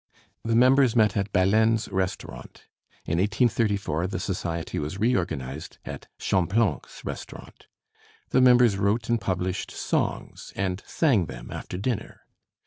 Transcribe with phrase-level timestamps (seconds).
[0.43, 2.65] The members met at Balaine's restaurant.
[3.05, 7.67] In 1834 the society was reorganized at Champlanc's restaurant.
[8.31, 12.21] The members wrote and published songs and sang them after dinner.